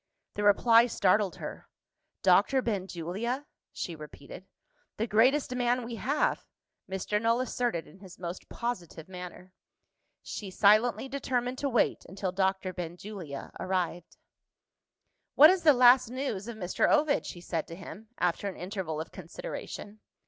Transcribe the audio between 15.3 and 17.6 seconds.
"What is the last news of Mr. Ovid?" she